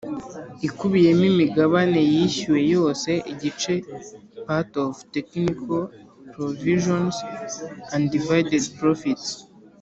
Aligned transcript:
ikubiyemo 0.67 1.23
imigabane 1.31 1.99
yishyuwe 2.13 2.61
yose 2.75 3.11
igice 3.33 3.73
part 4.45 4.71
of 4.85 4.91
technical 5.15 5.81
provisions 6.33 7.13
undivided 7.95 8.63
profits 8.79 9.27